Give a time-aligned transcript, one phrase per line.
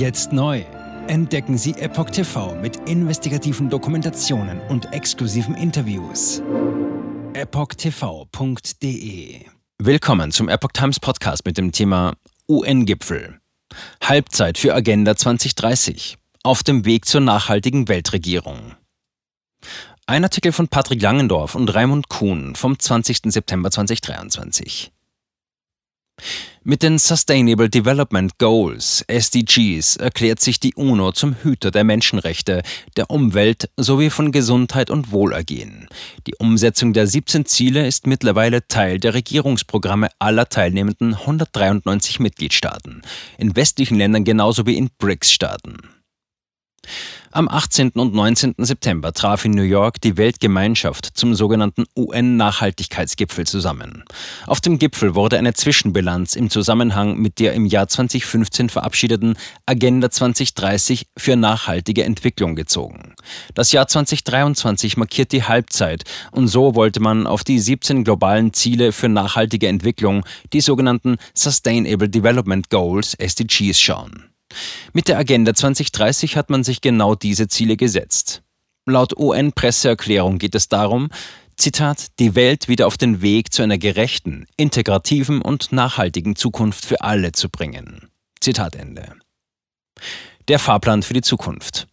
[0.00, 0.64] Jetzt neu.
[1.08, 6.40] Entdecken Sie Epoch TV mit investigativen Dokumentationen und exklusiven Interviews.
[7.34, 8.70] EpochTV.de
[9.76, 12.14] Willkommen zum Epoch Times Podcast mit dem Thema
[12.48, 13.40] UN-Gipfel.
[14.02, 16.16] Halbzeit für Agenda 2030.
[16.44, 18.76] Auf dem Weg zur nachhaltigen Weltregierung.
[20.06, 23.18] Ein Artikel von Patrick Langendorf und Raimund Kuhn vom 20.
[23.24, 24.92] September 2023.
[26.62, 32.62] Mit den Sustainable Development Goals, SDGs, erklärt sich die UNO zum Hüter der Menschenrechte,
[32.96, 35.88] der Umwelt sowie von Gesundheit und Wohlergehen.
[36.26, 43.02] Die Umsetzung der 17 Ziele ist mittlerweile Teil der Regierungsprogramme aller teilnehmenden 193 Mitgliedstaaten,
[43.38, 45.99] in westlichen Ländern genauso wie in BRICS-Staaten.
[47.32, 47.90] Am 18.
[47.90, 48.56] und 19.
[48.58, 54.02] September traf in New York die Weltgemeinschaft zum sogenannten UN-Nachhaltigkeitsgipfel zusammen.
[54.48, 60.10] Auf dem Gipfel wurde eine Zwischenbilanz im Zusammenhang mit der im Jahr 2015 verabschiedeten Agenda
[60.10, 63.14] 2030 für nachhaltige Entwicklung gezogen.
[63.54, 68.90] Das Jahr 2023 markiert die Halbzeit und so wollte man auf die 17 globalen Ziele
[68.90, 74.29] für nachhaltige Entwicklung, die sogenannten Sustainable Development Goals, SDGs, schauen.
[74.92, 78.42] Mit der Agenda 2030 hat man sich genau diese Ziele gesetzt.
[78.86, 81.10] Laut UN-Presseerklärung geht es darum,
[81.56, 87.02] Zitat, die Welt wieder auf den Weg zu einer gerechten, integrativen und nachhaltigen Zukunft für
[87.02, 88.08] alle zu bringen.
[88.40, 89.12] Zitat Ende.
[90.48, 91.86] Der Fahrplan für die Zukunft.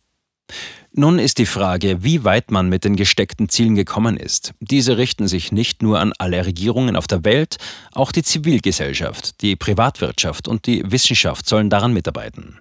[0.99, 4.55] Nun ist die Frage, wie weit man mit den gesteckten Zielen gekommen ist.
[4.61, 7.57] Diese richten sich nicht nur an alle Regierungen auf der Welt,
[7.91, 12.57] auch die Zivilgesellschaft, die Privatwirtschaft und die Wissenschaft sollen daran mitarbeiten.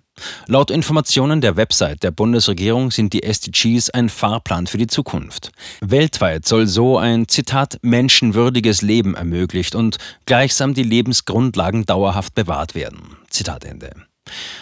[0.48, 5.51] Laut Informationen der Website der Bundesregierung sind die SDGs ein Fahrplan für die Zukunft.
[5.81, 13.17] Weltweit soll so ein Zitat menschenwürdiges Leben ermöglicht und gleichsam die Lebensgrundlagen dauerhaft bewahrt werden.
[13.31, 13.92] Zitat Ende.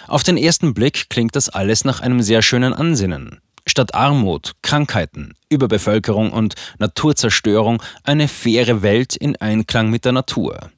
[0.07, 3.41] Auf den ersten Blick klingt das alles nach einem sehr schönen Ansinnen.
[3.67, 10.71] Statt Armut, Krankheiten, Überbevölkerung und Naturzerstörung eine faire Welt in Einklang mit der Natur.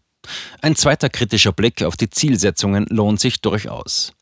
[0.61, 4.12] Ein zweiter kritischer Blick auf die Zielsetzungen lohnt sich durchaus.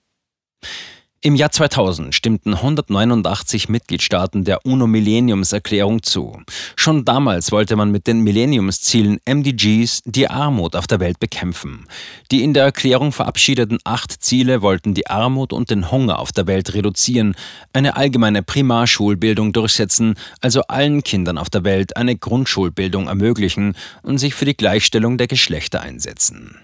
[1.27, 6.43] Im Jahr 2000 stimmten 189 Mitgliedstaaten der UNO-Millenniumserklärung zu.
[6.77, 11.87] Schon damals wollte man mit den Millenniumszielen MDGs die Armut auf der Welt bekämpfen.
[12.31, 16.47] Die in der Erklärung verabschiedeten acht Ziele wollten die Armut und den Hunger auf der
[16.47, 17.35] Welt reduzieren,
[17.73, 24.35] eine allgemeine Primarschulbildung durchsetzen, also allen Kindern auf der Welt eine Grundschulbildung ermöglichen und sich
[24.35, 26.59] für die Gleichstellung der Geschlechter einsetzen.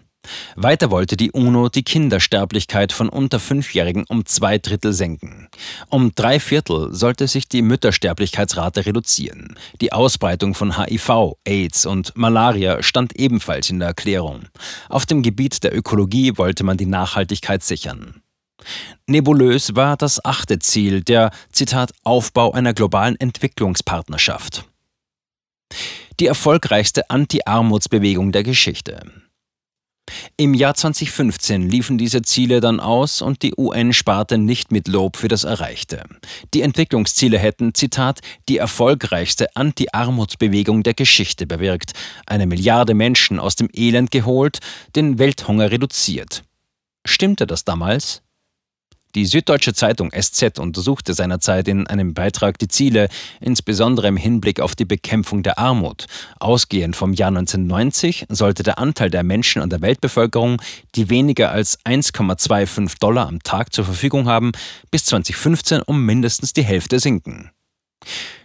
[0.56, 5.48] Weiter wollte die UNO die Kindersterblichkeit von unter Fünfjährigen um zwei Drittel senken.
[5.88, 9.56] Um drei Viertel sollte sich die Müttersterblichkeitsrate reduzieren.
[9.80, 14.42] Die Ausbreitung von HIV, AIDS und Malaria stand ebenfalls in der Erklärung.
[14.88, 18.22] Auf dem Gebiet der Ökologie wollte man die Nachhaltigkeit sichern.
[19.06, 24.66] Nebulös war das achte Ziel, der, Zitat, Aufbau einer globalen Entwicklungspartnerschaft.
[26.20, 29.00] Die erfolgreichste Anti-Armutsbewegung der Geschichte.
[30.36, 35.16] Im Jahr 2015 liefen diese Ziele dann aus und die UN sparte nicht mit Lob
[35.16, 36.02] für das Erreichte.
[36.54, 41.92] Die Entwicklungsziele hätten, Zitat, die erfolgreichste Anti-Armutsbewegung der Geschichte bewirkt,
[42.26, 44.58] eine Milliarde Menschen aus dem Elend geholt,
[44.96, 46.42] den Welthunger reduziert.
[47.06, 48.22] Stimmte das damals?
[49.16, 53.08] Die Süddeutsche Zeitung SZ untersuchte seinerzeit in einem Beitrag die Ziele,
[53.40, 56.06] insbesondere im Hinblick auf die Bekämpfung der Armut.
[56.38, 60.62] Ausgehend vom Jahr 1990 sollte der Anteil der Menschen an der Weltbevölkerung,
[60.94, 64.52] die weniger als 1,25 Dollar am Tag zur Verfügung haben,
[64.92, 67.50] bis 2015 um mindestens die Hälfte sinken.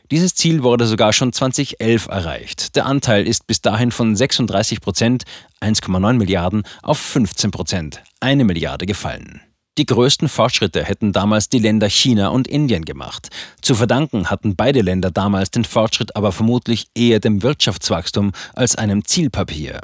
[0.09, 2.75] Dieses Ziel wurde sogar schon 2011 erreicht.
[2.75, 5.23] Der Anteil ist bis dahin von 36 Prozent,
[5.61, 9.41] 1,9 Milliarden, auf 15 Prozent, eine Milliarde gefallen.
[9.77, 13.29] Die größten Fortschritte hätten damals die Länder China und Indien gemacht.
[13.61, 19.03] Zu verdanken hatten beide Länder damals den Fortschritt aber vermutlich eher dem Wirtschaftswachstum als einem
[19.03, 19.81] Zielpapier.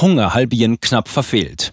[0.00, 1.72] Hunger halbieren knapp verfehlt.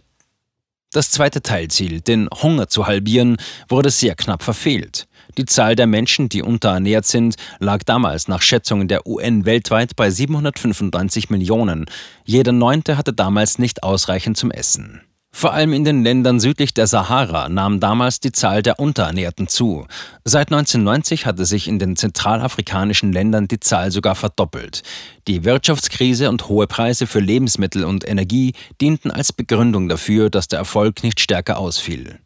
[0.91, 3.37] Das zweite Teilziel, den Hunger zu halbieren,
[3.69, 5.07] wurde sehr knapp verfehlt.
[5.37, 10.09] Die Zahl der Menschen, die unterernährt sind, lag damals nach Schätzungen der UN weltweit bei
[10.09, 11.85] 795 Millionen.
[12.25, 15.01] Jeder Neunte hatte damals nicht ausreichend zum Essen.
[15.33, 19.87] Vor allem in den Ländern südlich der Sahara nahm damals die Zahl der Unterernährten zu.
[20.25, 24.83] Seit 1990 hatte sich in den zentralafrikanischen Ländern die Zahl sogar verdoppelt.
[25.27, 30.59] Die Wirtschaftskrise und hohe Preise für Lebensmittel und Energie dienten als Begründung dafür, dass der
[30.59, 32.19] Erfolg nicht stärker ausfiel.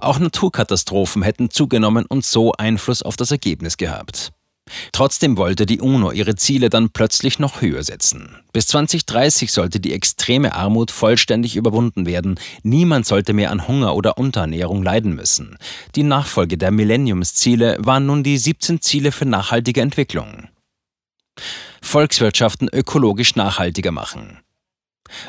[0.00, 4.32] Auch Naturkatastrophen hätten zugenommen und so Einfluss auf das Ergebnis gehabt.
[4.92, 8.36] Trotzdem wollte die UNO ihre Ziele dann plötzlich noch höher setzen.
[8.52, 12.38] Bis 2030 sollte die extreme Armut vollständig überwunden werden.
[12.62, 15.58] Niemand sollte mehr an Hunger oder Unterernährung leiden müssen.
[15.94, 20.48] Die Nachfolge der Millenniumsziele waren nun die 17 Ziele für nachhaltige Entwicklung.
[21.82, 24.38] Volkswirtschaften ökologisch nachhaltiger machen.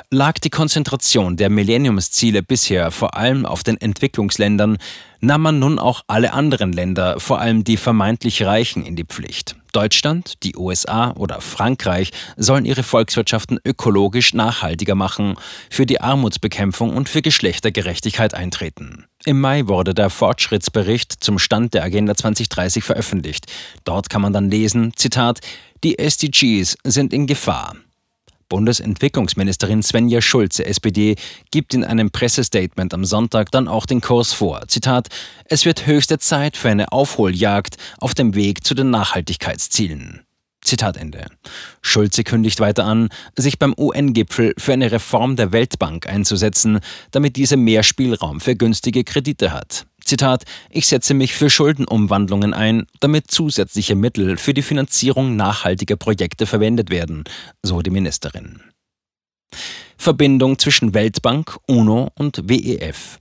[0.10, 4.78] Lag die Konzentration der Millenniumsziele bisher vor allem auf den Entwicklungsländern,
[5.22, 9.56] nahm man nun auch alle anderen Länder, vor allem die vermeintlich Reichen, in die Pflicht.
[9.72, 15.36] Deutschland, die USA oder Frankreich sollen ihre Volkswirtschaften ökologisch nachhaltiger machen,
[15.70, 19.06] für die Armutsbekämpfung und für Geschlechtergerechtigkeit eintreten.
[19.26, 23.46] Im Mai wurde der Fortschrittsbericht zum Stand der Agenda 2030 veröffentlicht.
[23.84, 25.40] Dort kann man dann lesen, Zitat,
[25.84, 27.76] die SDGs sind in Gefahr.
[28.50, 31.16] Bundesentwicklungsministerin Svenja Schulze, SPD,
[31.52, 34.68] gibt in einem Pressestatement am Sonntag dann auch den Kurs vor.
[34.68, 35.08] Zitat:
[35.46, 40.22] Es wird höchste Zeit für eine Aufholjagd auf dem Weg zu den Nachhaltigkeitszielen.
[40.62, 41.26] Zitat Ende.
[41.82, 46.80] Schulze kündigt weiter an, sich beim UN-Gipfel für eine Reform der Weltbank einzusetzen,
[47.12, 49.86] damit diese mehr Spielraum für günstige Kredite hat.
[50.10, 56.48] Zitat, ich setze mich für Schuldenumwandlungen ein, damit zusätzliche Mittel für die Finanzierung nachhaltiger Projekte
[56.48, 57.26] verwendet werden,
[57.62, 58.60] so die Ministerin.
[59.98, 63.20] Verbindung zwischen Weltbank, UNO und WEF.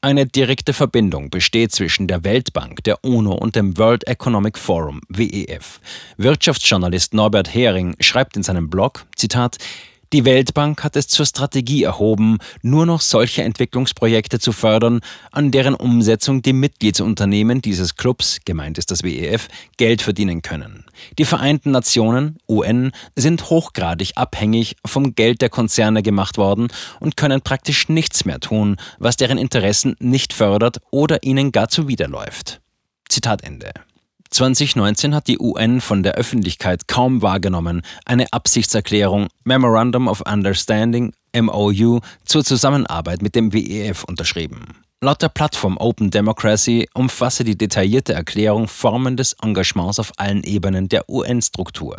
[0.00, 5.80] Eine direkte Verbindung besteht zwischen der Weltbank, der UNO und dem World Economic Forum, WEF.
[6.16, 9.58] Wirtschaftsjournalist Norbert Hering schreibt in seinem Blog, Zitat,
[10.12, 15.00] die Weltbank hat es zur Strategie erhoben, nur noch solche Entwicklungsprojekte zu fördern,
[15.32, 20.84] an deren Umsetzung die Mitgliedsunternehmen dieses Clubs, gemeint ist das WEF, Geld verdienen können.
[21.18, 26.68] Die Vereinten Nationen, UN, sind hochgradig abhängig vom Geld der Konzerne gemacht worden
[27.00, 32.60] und können praktisch nichts mehr tun, was deren Interessen nicht fördert oder ihnen gar zuwiderläuft.
[33.08, 33.72] Zitat Ende.
[34.30, 42.00] 2019 hat die UN von der Öffentlichkeit kaum wahrgenommen eine Absichtserklärung Memorandum of Understanding MOU
[42.24, 44.66] zur Zusammenarbeit mit dem WEF unterschrieben.
[45.00, 50.88] Laut der Plattform Open Democracy umfasse die detaillierte Erklärung Formen des Engagements auf allen Ebenen
[50.88, 51.96] der UN-Struktur.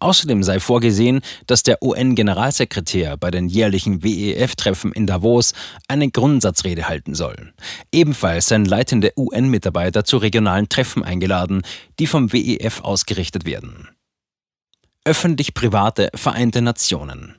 [0.00, 5.52] Außerdem sei vorgesehen, dass der UN-Generalsekretär bei den jährlichen WEF-Treffen in Davos
[5.88, 7.52] eine Grundsatzrede halten soll.
[7.92, 11.62] Ebenfalls seien leitende UN-Mitarbeiter zu regionalen Treffen eingeladen,
[11.98, 13.88] die vom WEF ausgerichtet werden.
[15.04, 17.36] Öffentlich-private Vereinte Nationen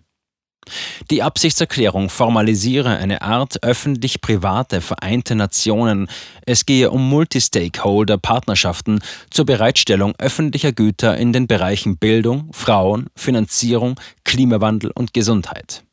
[1.11, 6.07] die Absichtserklärung formalisiere eine Art öffentlich-private Vereinte Nationen.
[6.45, 14.91] Es gehe um Multistakeholder-Partnerschaften zur Bereitstellung öffentlicher Güter in den Bereichen Bildung, Frauen, Finanzierung, Klimawandel
[14.91, 15.83] und Gesundheit.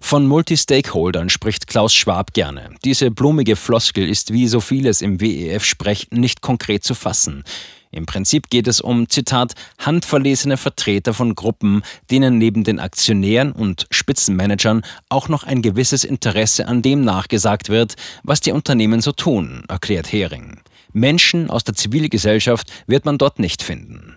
[0.00, 2.70] Von Multistakeholdern spricht Klaus Schwab gerne.
[2.84, 7.44] Diese blumige Floskel ist wie so vieles im WEF-Sprech nicht konkret zu fassen.
[7.92, 13.86] Im Prinzip geht es um, Zitat, handverlesene Vertreter von Gruppen, denen neben den Aktionären und
[13.90, 19.64] Spitzenmanagern auch noch ein gewisses Interesse an dem nachgesagt wird, was die Unternehmen so tun,
[19.68, 20.60] erklärt Hering.
[20.92, 24.16] Menschen aus der Zivilgesellschaft wird man dort nicht finden.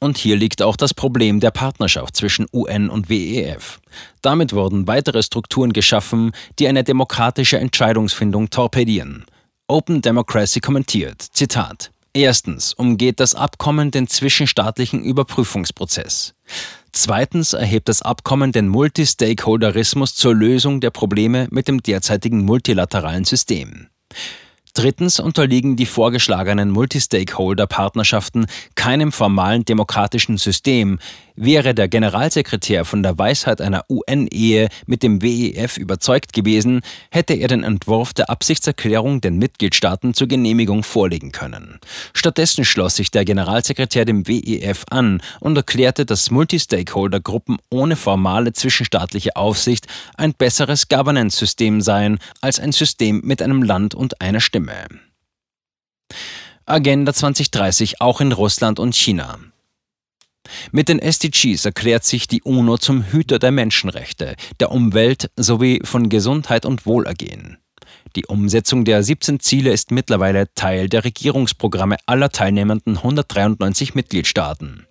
[0.00, 3.80] Und hier liegt auch das Problem der Partnerschaft zwischen UN und WEF.
[4.22, 9.24] Damit wurden weitere Strukturen geschaffen, die eine demokratische Entscheidungsfindung torpedieren.
[9.66, 16.34] Open Democracy kommentiert, Zitat, Erstens umgeht das Abkommen den zwischenstaatlichen Überprüfungsprozess.
[16.92, 23.88] Zweitens erhebt das Abkommen den Multistakeholderismus zur Lösung der Probleme mit dem derzeitigen multilateralen System.
[24.74, 30.98] Drittens unterliegen die vorgeschlagenen Multistakeholder-Partnerschaften keinem formalen demokratischen System.
[31.36, 37.48] Wäre der Generalsekretär von der Weisheit einer UN-Ehe mit dem WEF überzeugt gewesen, hätte er
[37.48, 41.80] den Entwurf der Absichtserklärung den Mitgliedstaaten zur Genehmigung vorlegen können.
[42.12, 49.34] Stattdessen schloss sich der Generalsekretär dem WEF an und erklärte, dass Multistakeholder-Gruppen ohne formale zwischenstaatliche
[49.34, 54.86] Aufsicht ein besseres Governance-System seien als ein System mit einem Land und einer Stimme.
[56.64, 59.40] Agenda 2030 auch in Russland und China.
[60.72, 66.08] Mit den SDGs erklärt sich die UNO zum Hüter der Menschenrechte, der Umwelt sowie von
[66.08, 67.58] Gesundheit und Wohlergehen.
[68.16, 74.86] Die Umsetzung der 17 Ziele ist mittlerweile Teil der Regierungsprogramme aller teilnehmenden 193 Mitgliedstaaten.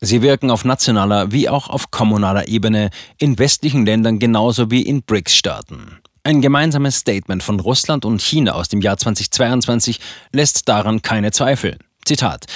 [0.00, 5.02] Sie wirken auf nationaler wie auch auf kommunaler Ebene in westlichen Ländern genauso wie in
[5.02, 5.98] BRICS-Staaten.
[6.22, 9.98] Ein gemeinsames Statement von Russland und China aus dem Jahr 2022
[10.32, 11.78] lässt daran keine Zweifel.
[12.04, 12.46] Zitat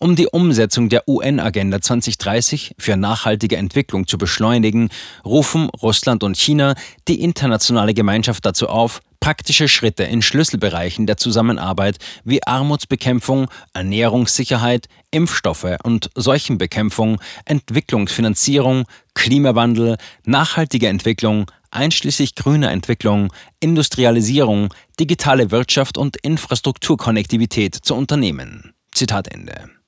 [0.00, 4.88] um die Umsetzung der UN-Agenda 2030 für nachhaltige Entwicklung zu beschleunigen,
[5.24, 6.74] rufen Russland und China
[7.06, 15.76] die internationale Gemeinschaft dazu auf, praktische Schritte in Schlüsselbereichen der Zusammenarbeit wie Armutsbekämpfung, Ernährungssicherheit, Impfstoffe
[15.82, 23.30] und Seuchenbekämpfung, Entwicklungsfinanzierung, Klimawandel, nachhaltige Entwicklung, einschließlich grüner Entwicklung,
[23.60, 28.72] Industrialisierung, digitale Wirtschaft und Infrastrukturkonnektivität zu unternehmen.
[28.92, 29.79] Zitat Ende.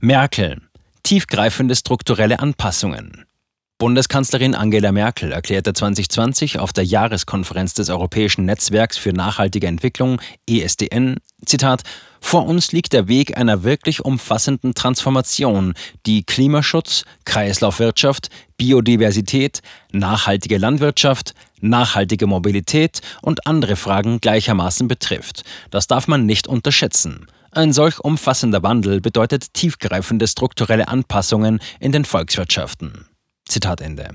[0.00, 0.60] Merkel.
[1.02, 3.26] Tiefgreifende strukturelle Anpassungen.
[3.78, 11.16] Bundeskanzlerin Angela Merkel erklärte 2020 auf der Jahreskonferenz des Europäischen Netzwerks für nachhaltige Entwicklung ESDN,
[11.44, 11.82] Zitat,
[12.18, 15.74] vor uns liegt der Weg einer wirklich umfassenden Transformation,
[16.06, 19.60] die Klimaschutz, Kreislaufwirtschaft, Biodiversität,
[19.92, 25.44] nachhaltige Landwirtschaft, nachhaltige Mobilität und andere Fragen gleichermaßen betrifft.
[25.70, 27.26] Das darf man nicht unterschätzen.
[27.56, 33.06] Ein solch umfassender Wandel bedeutet tiefgreifende strukturelle Anpassungen in den Volkswirtschaften.
[33.48, 34.10] Zitat Ende.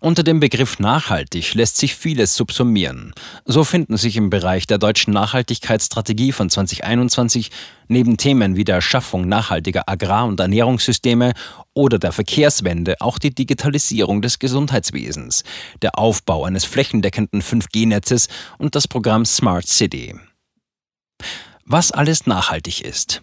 [0.00, 3.12] Unter dem Begriff nachhaltig lässt sich vieles subsumieren.
[3.44, 7.50] So finden sich im Bereich der deutschen Nachhaltigkeitsstrategie von 2021
[7.88, 11.34] neben Themen wie der Schaffung nachhaltiger Agrar- und Ernährungssysteme
[11.74, 15.44] oder der Verkehrswende auch die Digitalisierung des Gesundheitswesens,
[15.82, 20.14] der Aufbau eines flächendeckenden 5G-Netzes und das Programm Smart City.
[21.66, 23.22] Was alles nachhaltig ist.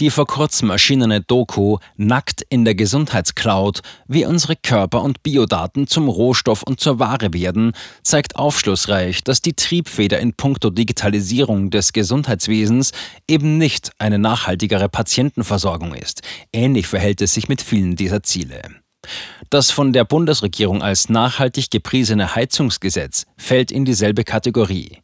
[0.00, 6.08] Die vor kurzem erschienene Doku Nackt in der Gesundheitscloud, wie unsere Körper- und Biodaten zum
[6.08, 7.72] Rohstoff und zur Ware werden,
[8.04, 12.92] zeigt aufschlussreich, dass die Triebfeder in puncto Digitalisierung des Gesundheitswesens
[13.26, 16.22] eben nicht eine nachhaltigere Patientenversorgung ist.
[16.52, 18.62] Ähnlich verhält es sich mit vielen dieser Ziele.
[19.50, 24.98] Das von der Bundesregierung als nachhaltig gepriesene Heizungsgesetz fällt in dieselbe Kategorie.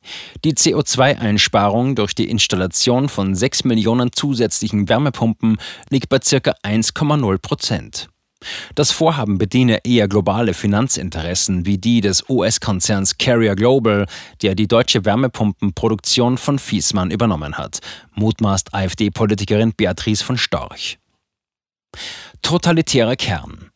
[0.45, 5.59] Die CO2-Einsparung durch die Installation von 6 Millionen zusätzlichen Wärmepumpen
[5.89, 6.55] liegt bei ca.
[6.63, 8.09] 1,0 Prozent.
[8.75, 14.07] Das Vorhaben bediene eher globale Finanzinteressen wie die des US-Konzerns Carrier Global,
[14.43, 17.79] der die deutsche Wärmepumpenproduktion von Fiesmann übernommen hat,
[18.15, 20.99] mutmaßt AfD-Politikerin Beatrice von Storch.
[22.43, 23.71] Totalitärer Kern.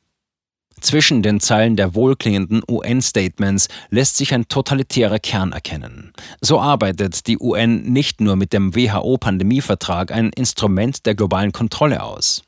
[0.81, 6.13] Zwischen den Zeilen der wohlklingenden UN-Statements lässt sich ein totalitärer Kern erkennen.
[6.41, 12.43] So arbeitet die UN nicht nur mit dem WHO-Pandemievertrag ein Instrument der globalen Kontrolle aus.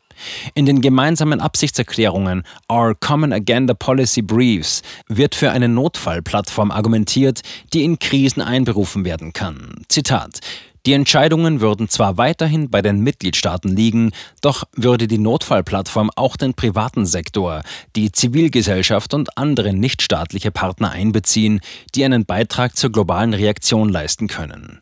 [0.55, 7.41] In den gemeinsamen Absichtserklärungen Our Common Agenda Policy Briefs wird für eine Notfallplattform argumentiert,
[7.73, 9.83] die in Krisen einberufen werden kann.
[9.89, 10.41] Zitat
[10.87, 16.55] die Entscheidungen würden zwar weiterhin bei den Mitgliedstaaten liegen, doch würde die Notfallplattform auch den
[16.55, 17.63] privaten Sektor,
[17.97, 21.61] die Zivilgesellschaft und andere nichtstaatliche Partner einbeziehen,
[21.95, 24.81] die einen Beitrag zur globalen Reaktion leisten können.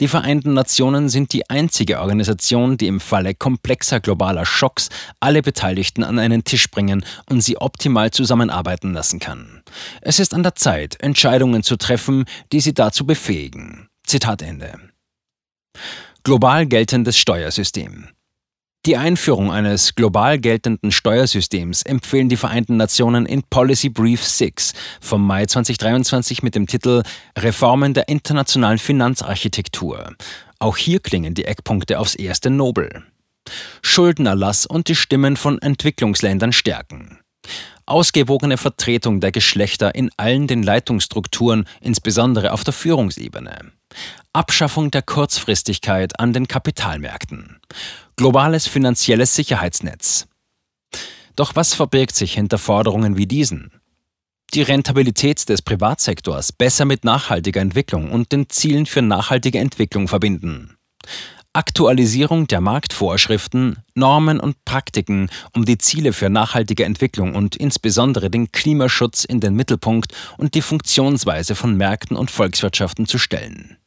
[0.00, 4.88] Die Vereinten Nationen sind die einzige Organisation, die im Falle komplexer globaler Schocks
[5.18, 9.62] alle Beteiligten an einen Tisch bringen und sie optimal zusammenarbeiten lassen kann.
[10.00, 13.88] Es ist an der Zeit, Entscheidungen zu treffen, die sie dazu befähigen.
[14.04, 14.87] Zitat Ende.
[16.22, 18.08] Global geltendes Steuersystem.
[18.86, 25.26] Die Einführung eines global geltenden Steuersystems empfehlen die Vereinten Nationen in Policy Brief 6 vom
[25.26, 27.02] Mai 2023 mit dem Titel
[27.36, 30.14] Reformen der internationalen Finanzarchitektur.
[30.58, 33.02] Auch hier klingen die Eckpunkte aufs erste nobel.
[33.82, 37.18] Schuldenerlass und die Stimmen von Entwicklungsländern stärken.
[37.86, 43.72] Ausgewogene Vertretung der Geschlechter in allen den Leitungsstrukturen, insbesondere auf der Führungsebene.
[44.38, 47.58] Abschaffung der Kurzfristigkeit an den Kapitalmärkten.
[48.14, 50.28] Globales finanzielles Sicherheitsnetz.
[51.34, 53.72] Doch was verbirgt sich hinter Forderungen wie diesen?
[54.54, 60.76] Die Rentabilität des Privatsektors besser mit nachhaltiger Entwicklung und den Zielen für nachhaltige Entwicklung verbinden.
[61.52, 68.52] Aktualisierung der Marktvorschriften, Normen und Praktiken, um die Ziele für nachhaltige Entwicklung und insbesondere den
[68.52, 73.78] Klimaschutz in den Mittelpunkt und die Funktionsweise von Märkten und Volkswirtschaften zu stellen.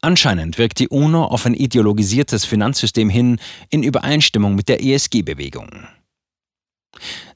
[0.00, 3.38] Anscheinend wirkt die UNO auf ein ideologisiertes Finanzsystem hin
[3.70, 5.86] in Übereinstimmung mit der ESG-Bewegung.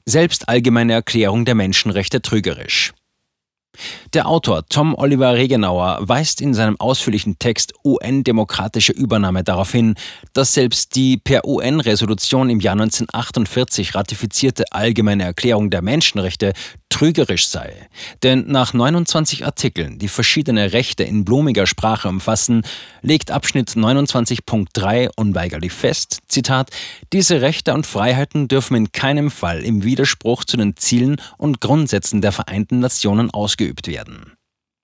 [0.05, 2.93] Selbst allgemeine Erklärung der Menschenrechte trügerisch.
[4.13, 9.95] Der Autor Tom Oliver Regenauer weist in seinem ausführlichen Text UN-demokratische Übernahme darauf hin,
[10.33, 16.53] dass selbst die per UN-Resolution im Jahr 1948 ratifizierte Allgemeine Erklärung der Menschenrechte
[16.89, 17.73] trügerisch sei.
[18.23, 22.63] Denn nach 29 Artikeln, die verschiedene Rechte in blumiger Sprache umfassen,
[23.01, 26.71] legt Abschnitt 29.3 unweigerlich fest, Zitat,
[27.13, 32.21] diese Rechte und Freiheiten dürfen in keinem Fall im Widerspruch zu den Zielen und Grundsätzen
[32.21, 33.29] der Vereinten Nationen
[33.67, 34.33] ausgeübt werden.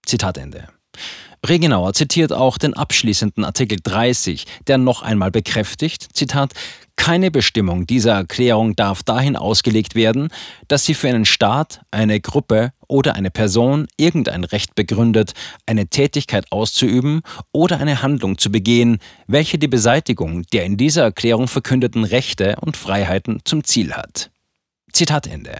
[0.05, 0.67] Zitat Ende.
[1.45, 6.53] Regenauer zitiert auch den abschließenden Artikel 30, der noch einmal bekräftigt, Zitat,
[6.95, 10.29] keine Bestimmung dieser Erklärung darf dahin ausgelegt werden,
[10.67, 15.33] dass sie für einen Staat, eine Gruppe oder eine Person irgendein Recht begründet,
[15.65, 17.21] eine Tätigkeit auszuüben
[17.51, 22.77] oder eine Handlung zu begehen, welche die Beseitigung der in dieser Erklärung verkündeten Rechte und
[22.77, 24.29] Freiheiten zum Ziel hat.
[24.93, 25.59] Zitat Ende.